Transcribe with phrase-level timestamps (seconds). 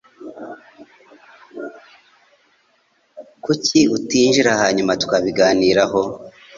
[3.43, 6.01] Kuki utinjira hanyuma tukabiganiraho?